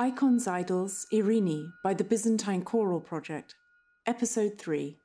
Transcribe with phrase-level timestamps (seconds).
[0.00, 3.54] Icons Idols Irini by the Byzantine Choral Project.
[4.06, 4.96] Episode 3.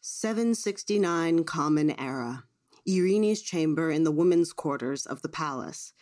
[0.00, 2.44] 769 Common Era.
[2.86, 5.92] Irini's chamber in the women's quarters of the palace.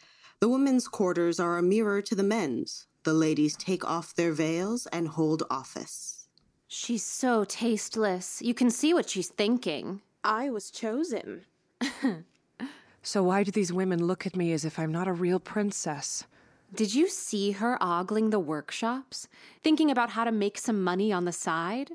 [0.40, 2.88] The women's quarters are a mirror to the men's.
[3.04, 6.28] The ladies take off their veils and hold office.
[6.68, 8.42] She's so tasteless.
[8.42, 10.02] You can see what she's thinking.
[10.22, 11.46] I was chosen.
[13.04, 16.24] So why do these women look at me as if I'm not a real princess?
[16.74, 19.28] Did you see her ogling the workshops?
[19.62, 21.90] Thinking about how to make some money on the side?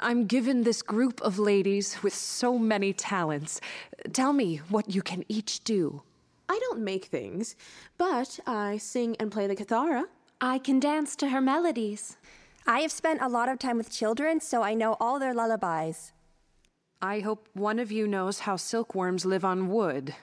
[0.00, 3.60] I'm given this group of ladies with so many talents.
[4.14, 6.02] Tell me what you can each do.
[6.48, 7.56] I don't make things,
[7.98, 10.04] but I sing and play the kithara.
[10.40, 12.16] I can dance to her melodies.
[12.66, 16.12] I have spent a lot of time with children, so I know all their lullabies.
[17.02, 20.14] I hope one of you knows how silkworms live on wood.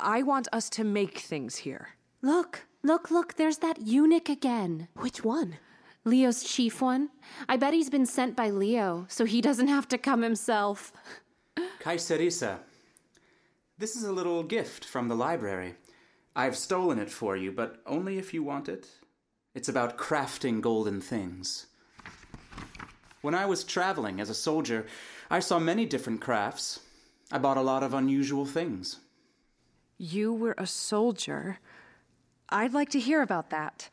[0.00, 1.90] I want us to make things here.
[2.22, 4.88] Look, look, look, there's that eunuch again.
[4.94, 5.56] Which one?
[6.04, 7.10] Leo's chief one.
[7.48, 10.92] I bet he's been sent by Leo, so he doesn't have to come himself.
[11.80, 12.58] Kaiserisa,
[13.78, 15.74] this is a little gift from the library.
[16.34, 18.88] I've stolen it for you, but only if you want it.
[19.54, 21.66] It's about crafting golden things.
[23.20, 24.86] When I was traveling as a soldier,
[25.30, 26.80] I saw many different crafts.
[27.30, 29.00] I bought a lot of unusual things.
[29.98, 31.58] You were a soldier.
[32.50, 33.88] I'd like to hear about that.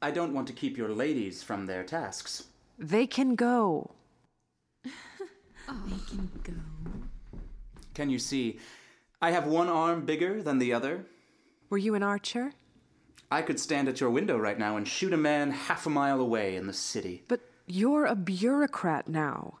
[0.00, 2.44] I don't want to keep your ladies from their tasks.
[2.78, 3.92] They can go.
[4.84, 4.90] Oh.
[5.86, 6.52] They can go.
[7.94, 8.58] Can you see?
[9.20, 11.06] I have one arm bigger than the other.
[11.70, 12.52] Were you an archer?
[13.30, 16.20] I could stand at your window right now and shoot a man half a mile
[16.20, 17.22] away in the city.
[17.28, 19.58] But you're a bureaucrat now.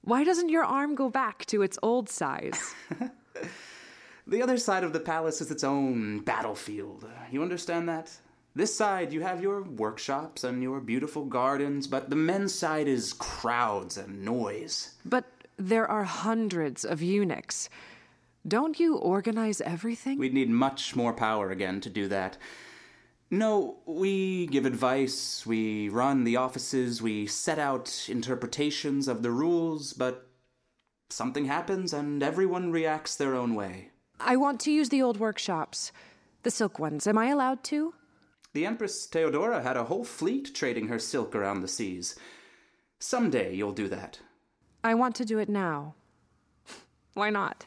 [0.00, 2.74] Why doesn't your arm go back to its old size?
[4.26, 7.06] The other side of the palace is its own battlefield.
[7.30, 8.10] You understand that?
[8.54, 13.14] This side, you have your workshops and your beautiful gardens, but the men's side is
[13.14, 14.94] crowds and noise.
[15.04, 15.24] but
[15.58, 17.68] there are hundreds of eunuchs.
[18.46, 20.18] Don't you organize everything?
[20.18, 22.36] We'd need much more power again to do that.
[23.30, 29.92] No, we give advice, we run the offices, we set out interpretations of the rules,
[29.92, 30.26] but
[31.10, 33.90] something happens and everyone reacts their own way.
[34.24, 35.92] I want to use the old workshops.
[36.42, 37.06] The silk ones.
[37.06, 37.94] Am I allowed to?
[38.52, 42.16] The Empress Theodora had a whole fleet trading her silk around the seas.
[42.98, 44.20] Someday you'll do that.
[44.84, 45.94] I want to do it now.
[47.14, 47.66] Why not?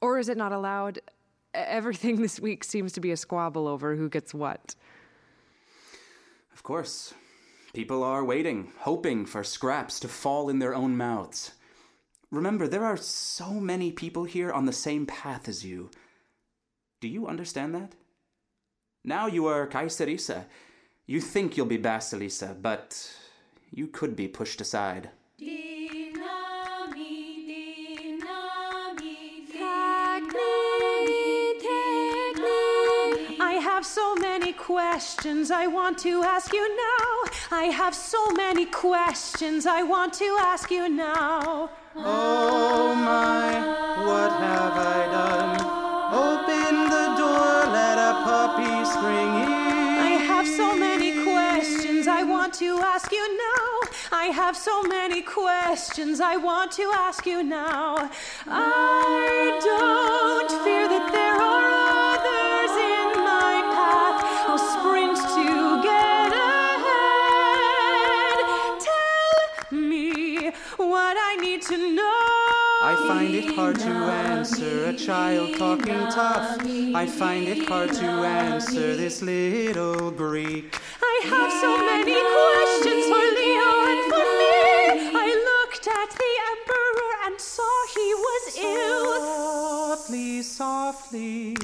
[0.00, 1.00] Or is it not allowed?
[1.54, 4.74] Everything this week seems to be a squabble over who gets what.
[6.52, 7.14] Of course.
[7.72, 11.52] People are waiting, hoping for scraps to fall in their own mouths.
[12.30, 15.90] Remember, there are so many people here on the same path as you.
[17.00, 17.92] Do you understand that?
[19.04, 20.46] Now you are Kaiserisa.
[21.06, 23.16] You think you'll be Basilisa, but
[23.70, 25.10] you could be pushed aside.
[33.38, 37.30] I have so many questions I want to ask you now.
[37.52, 41.70] I have so many questions I want to ask you now.
[41.98, 43.48] Oh my,
[44.04, 45.56] what have I done?
[46.12, 49.48] Open the door, let a puppy spring in.
[49.48, 53.88] I have so many questions I want to ask you now.
[54.12, 58.10] I have so many questions I want to ask you now.
[58.46, 61.85] I don't fear that there are
[73.16, 76.60] find it hard to answer a child talking tough.
[76.94, 80.64] I find it hard to answer this little Greek.
[81.02, 84.58] I have so many questions for Leo and for me.
[85.24, 88.44] I looked at the emperor and saw he was
[88.74, 89.08] ill.
[89.96, 91.56] Softly, softly.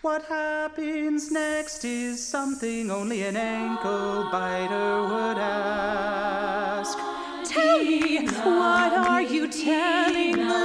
[0.00, 6.96] What happens next is something only an ankle biter would ask.
[7.44, 10.59] Tell me, what are you telling Leo?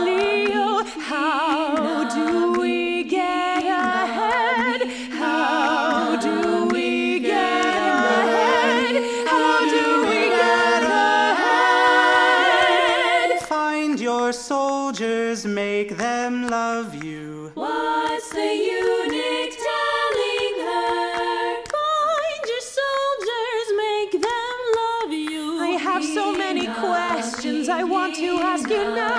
[18.26, 21.62] What's the eunuch telling her?
[21.76, 25.60] Find your soldiers, make them love you.
[25.62, 29.15] I have so many questions I want to ask you now.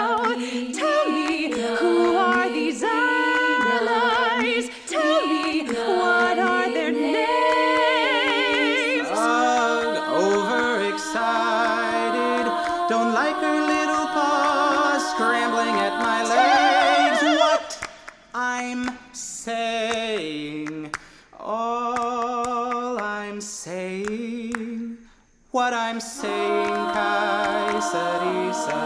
[25.96, 28.82] I'm saying, Kaiserisa,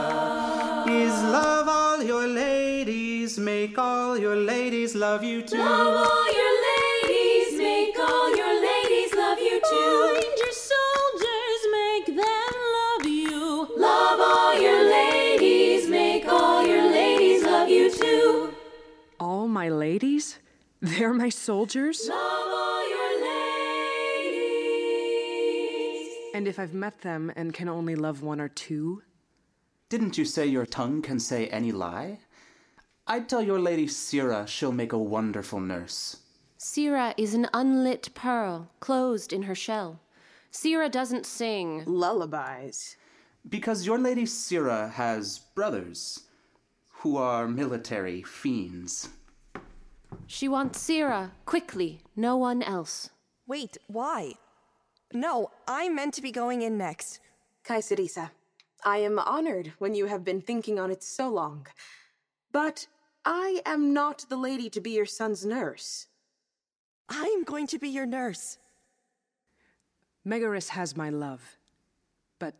[0.88, 5.58] is love all your ladies, make all your ladies love you too.
[5.58, 10.20] Love all your ladies, make all your ladies love you too.
[10.20, 13.66] Find your soldiers, make them love you.
[13.76, 18.54] Love all your ladies, make all your ladies love you too.
[19.18, 20.38] All my ladies?
[20.80, 22.06] They're my soldiers?
[22.08, 22.39] Love
[26.32, 29.02] And if I've met them and can only love one or two?
[29.88, 32.20] Didn't you say your tongue can say any lie?
[33.06, 36.18] I'd tell your lady Sira she'll make a wonderful nurse.
[36.58, 40.00] Sira is an unlit pearl, closed in her shell.
[40.52, 41.82] Sira doesn't sing.
[41.86, 42.96] Lullabies.
[43.48, 46.24] Because your lady Sira has brothers
[46.88, 49.08] who are military fiends.
[50.26, 53.10] She wants Sira, quickly, no one else.
[53.46, 54.34] Wait, why?
[55.12, 57.20] No, I'm meant to be going in next.
[57.64, 58.30] Kaiserisa,
[58.84, 61.66] I am honored when you have been thinking on it so long.
[62.52, 62.86] But
[63.24, 66.06] I am not the lady to be your son's nurse.
[67.08, 68.58] I'm going to be your nurse.
[70.26, 71.58] Megaris has my love.
[72.38, 72.54] But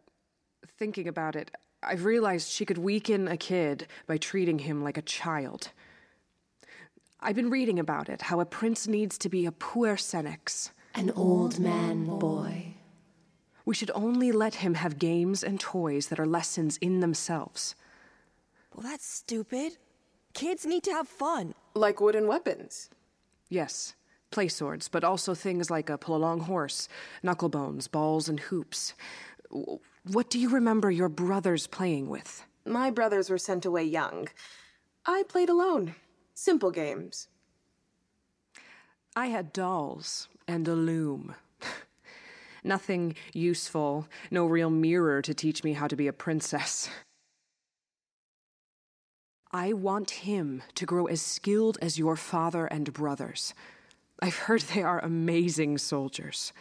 [0.78, 5.02] thinking about it, I've realized she could weaken a kid by treating him like a
[5.02, 5.70] child.
[7.20, 10.70] I've been reading about it, how a prince needs to be a puer senex.
[10.94, 12.74] An old man boy.
[13.64, 17.74] We should only let him have games and toys that are lessons in themselves.
[18.74, 19.76] Well, that's stupid.
[20.34, 21.54] Kids need to have fun.
[21.74, 22.90] Like wooden weapons.
[23.48, 23.94] Yes,
[24.30, 26.88] play swords, but also things like a pull along horse,
[27.22, 28.94] knucklebones, balls, and hoops.
[30.04, 32.44] What do you remember your brothers playing with?
[32.64, 34.28] My brothers were sent away young.
[35.06, 35.94] I played alone.
[36.34, 37.28] Simple games.
[39.16, 41.34] I had dolls and a loom.
[42.64, 46.90] Nothing useful, no real mirror to teach me how to be a princess.
[49.52, 53.54] I want him to grow as skilled as your father and brothers.
[54.20, 56.52] I've heard they are amazing soldiers.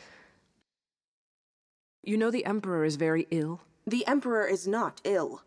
[2.04, 5.42] You know the Emperor is very ill, The Emperor is not ill.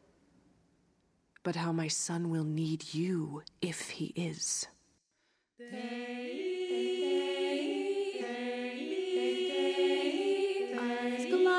[1.44, 4.68] but how my son will need you if he is.
[5.60, 6.61] Eyes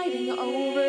[0.03, 0.82] gliding over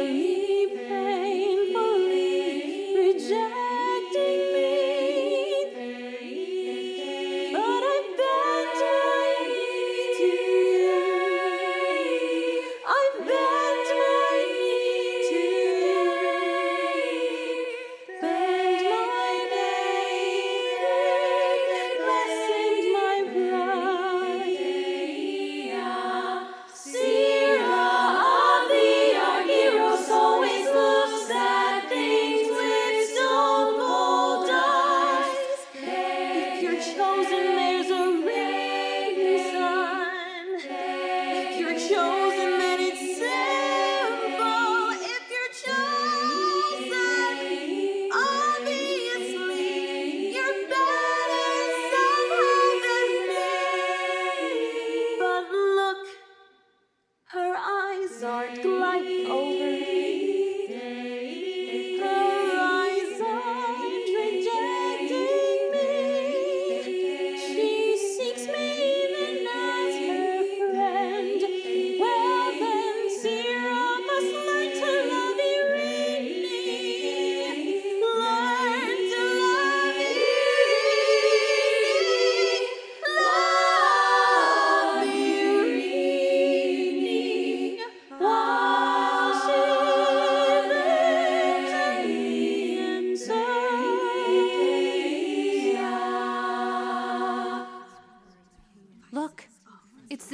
[36.97, 37.54] If you're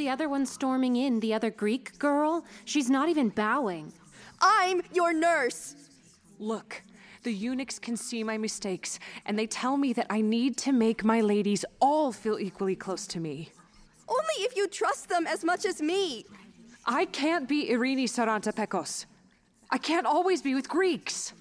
[0.00, 2.42] the other one storming in, the other Greek girl.
[2.64, 3.92] She's not even bowing.
[4.40, 5.76] I'm your nurse.
[6.38, 6.82] Look,
[7.22, 11.04] the eunuchs can see my mistakes, and they tell me that I need to make
[11.04, 13.50] my ladies all feel equally close to me.
[14.08, 16.24] Only if you trust them as much as me.
[16.86, 19.04] I can't be Irini Sarantapekos.
[19.70, 21.34] I can't always be with Greeks.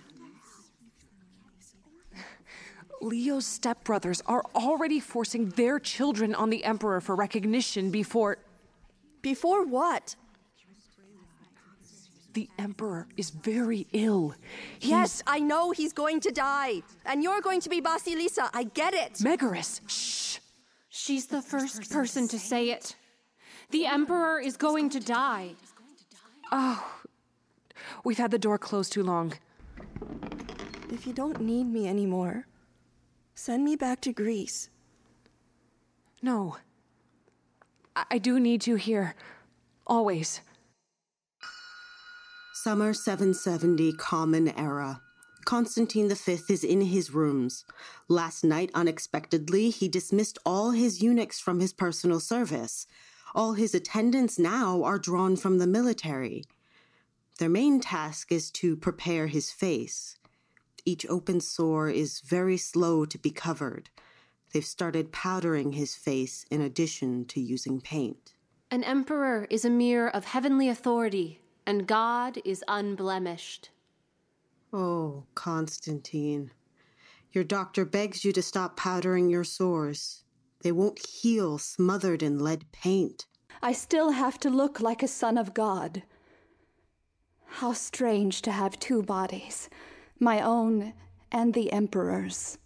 [3.01, 8.37] Leo's stepbrothers are already forcing their children on the Emperor for recognition before
[9.21, 10.15] Before what?
[12.33, 14.35] the Emperor is very ill.
[14.79, 16.83] He's Yes, I know he's going to die.
[17.05, 18.49] And you're going to be Basilisa.
[18.53, 19.13] I get it.
[19.15, 19.81] Megaris.
[19.87, 20.39] Shh.
[20.89, 22.95] She's the first person to say it.
[23.71, 25.55] The Emperor is going to die.
[26.51, 27.01] Oh,
[28.03, 29.33] we've had the door closed too long.
[30.91, 32.47] If you don't need me anymore,
[33.35, 34.69] send me back to Greece.
[36.21, 36.57] No.
[38.09, 39.15] I, do need you here.
[39.85, 40.41] Always.
[42.53, 45.01] Summer 770 Common Era.
[45.45, 47.65] Constantine V is in his rooms.
[48.07, 52.85] Last night, unexpectedly, he dismissed all his eunuchs from his personal service.
[53.33, 56.43] All his attendants now are drawn from the military.
[57.39, 60.17] Their main task is to prepare his face.
[60.85, 63.89] Each open sore is very slow to be covered.
[64.51, 68.33] They've started powdering his face in addition to using paint.
[68.71, 73.69] An emperor is a mirror of heavenly authority, and God is unblemished.
[74.71, 76.51] Oh, Constantine.
[77.31, 80.23] Your doctor begs you to stop powdering your sores.
[80.61, 83.25] They won't heal smothered in lead paint.
[83.61, 86.03] I still have to look like a son of God.
[87.45, 89.69] How strange to have two bodies,
[90.19, 90.93] my own
[91.31, 92.57] and the Emperor's.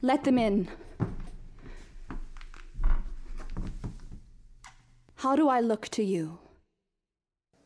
[0.00, 0.68] Let them in.
[5.16, 6.38] How do I look to you?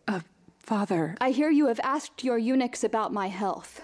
[0.09, 0.21] Uh,
[0.59, 1.15] Father.
[1.21, 3.83] I hear you have asked your eunuchs about my health.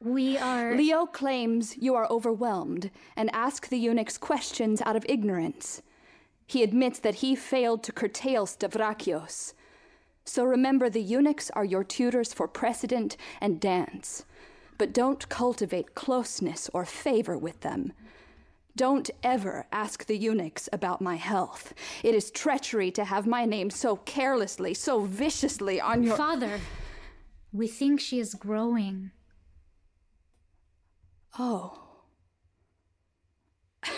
[0.00, 0.74] We are.
[0.74, 5.82] Leo claims you are overwhelmed and ask the eunuchs questions out of ignorance.
[6.46, 9.52] He admits that he failed to curtail Stavrakios.
[10.24, 14.24] So remember, the eunuchs are your tutors for precedent and dance.
[14.78, 17.92] But don't cultivate closeness or favor with them.
[18.76, 21.72] Don't ever ask the eunuchs about my health.
[22.02, 26.14] It is treachery to have my name so carelessly, so viciously on your.
[26.16, 26.60] Father,
[27.52, 29.12] we think she is growing.
[31.38, 31.80] Oh.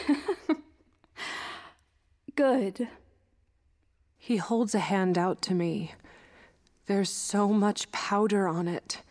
[2.36, 2.88] Good.
[4.16, 5.94] He holds a hand out to me.
[6.86, 9.02] There's so much powder on it.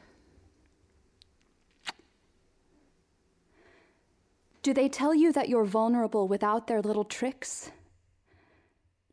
[4.67, 7.71] Do they tell you that you're vulnerable without their little tricks?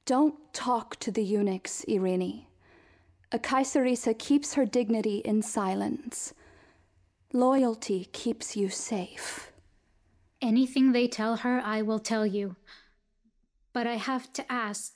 [0.05, 2.47] Don't talk to the eunuchs, Irene.
[3.31, 6.35] A Kaiserisa keeps her dignity in silence.
[7.33, 9.53] Loyalty keeps you safe.
[10.43, 12.57] Anything they tell her, I will tell you.
[13.73, 14.93] But I have to ask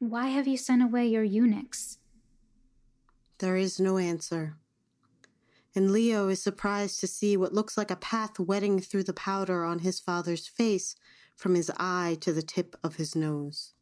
[0.00, 1.98] why have you sent away your eunuchs?
[3.38, 4.56] There is no answer.
[5.74, 9.64] And Leo is surprised to see what looks like a path wetting through the powder
[9.64, 10.94] on his father's face
[11.34, 13.74] from his eye to the tip of his nose.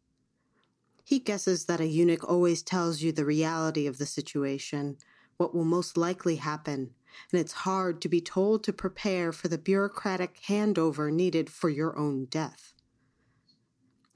[1.05, 4.97] He guesses that a eunuch always tells you the reality of the situation,
[5.37, 6.95] what will most likely happen,
[7.31, 11.99] and it's hard to be told to prepare for the bureaucratic handover needed for your
[11.99, 12.73] own death.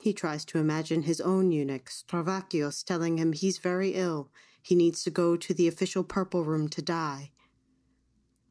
[0.01, 4.31] He tries to imagine his own eunuch, Stavrakios, telling him he's very ill,
[4.63, 7.33] he needs to go to the official purple room to die.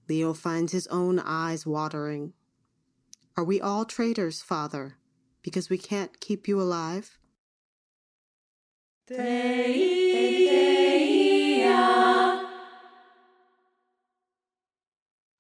[0.08, 2.34] Leo finds his own eyes watering.
[3.38, 4.98] Are we all traitors, Father,
[5.42, 7.18] because we can't keep you alive?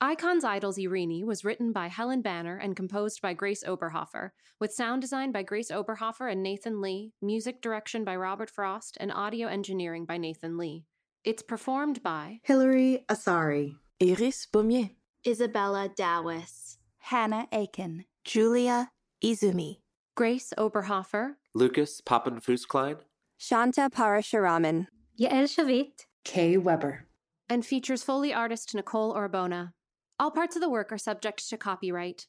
[0.01, 5.01] Icons Idols Irini was written by Helen Banner and composed by Grace Oberhofer, with sound
[5.01, 10.05] design by Grace Oberhofer and Nathan Lee, music direction by Robert Frost, and audio engineering
[10.05, 10.85] by Nathan Lee.
[11.23, 14.89] It's performed by Hilary Asari, Iris Baumier,
[15.25, 18.91] Isabella Dawes, Hannah Aiken, Julia
[19.23, 19.77] Izumi,
[20.17, 22.97] Grace Oberhofer, Lucas Papenfusklein,
[23.37, 24.87] Shanta Parasharaman,
[25.17, 27.05] Yael Shavit, Kay Weber,
[27.47, 29.71] and features Foley artist Nicole Orbona.
[30.19, 32.27] All parts of the work are subject to copyright.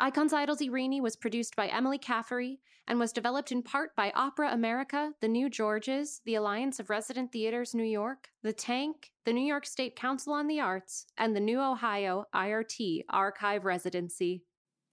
[0.00, 2.58] Icons Idols Irini was produced by Emily Caffery
[2.88, 7.30] and was developed in part by Opera America, the New Georges, the Alliance of Resident
[7.30, 11.40] Theaters New York, the Tank, the New York State Council on the Arts, and the
[11.40, 14.42] New Ohio IRT Archive Residency.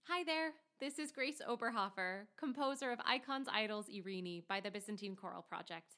[0.04, 5.42] Hi there, this is Grace Oberhofer, composer of Icons Idols Irini by the Byzantine Choral
[5.42, 5.96] Project.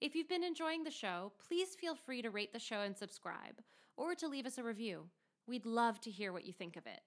[0.00, 3.60] If you've been enjoying the show, please feel free to rate the show and subscribe,
[3.96, 5.08] or to leave us a review.
[5.48, 7.00] We'd love to hear what you think of it.